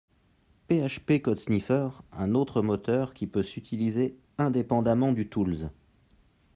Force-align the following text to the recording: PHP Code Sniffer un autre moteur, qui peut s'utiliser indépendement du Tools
PHP 0.67 1.21
Code 1.21 1.37
Sniffer 1.37 1.89
un 2.11 2.33
autre 2.33 2.63
moteur, 2.63 3.13
qui 3.13 3.27
peut 3.27 3.43
s'utiliser 3.43 4.17
indépendement 4.39 5.11
du 5.13 5.29
Tools 5.29 5.69